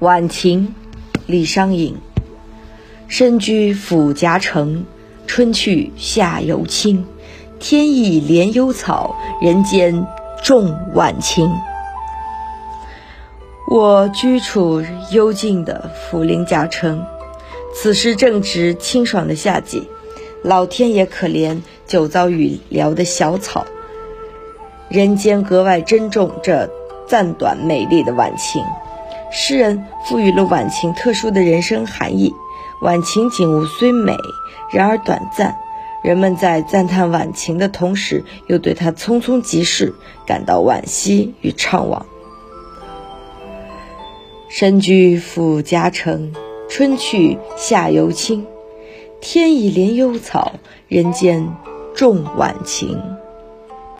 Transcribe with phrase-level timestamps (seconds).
[0.00, 0.74] 晚晴，
[1.26, 1.94] 李商隐。
[3.06, 4.86] 身居府夹城，
[5.26, 7.04] 春去夏犹青。
[7.58, 10.06] 天意怜幽草，人间
[10.42, 11.52] 重晚晴。
[13.68, 14.82] 我居处
[15.12, 17.04] 幽静的涪陵夹城，
[17.74, 19.86] 此时正值清爽的夏季，
[20.42, 23.66] 老天也可怜久遭雨撩的小草，
[24.88, 26.70] 人间格外珍重这
[27.06, 28.64] 暂短美丽的晚晴。
[29.30, 32.34] 诗人赋予了晚晴特殊的人生含义。
[32.82, 34.16] 晚晴景物虽美，
[34.72, 35.56] 然而短暂。
[36.02, 39.94] 人们在赞叹晚晴的同时，又对它匆匆即逝
[40.26, 42.02] 感到惋惜与怅惘。
[44.48, 46.34] 身居府夹城，
[46.70, 48.46] 春去夏犹青。
[49.20, 50.54] 天意怜幽草，
[50.88, 51.54] 人间
[51.94, 52.98] 重晚晴。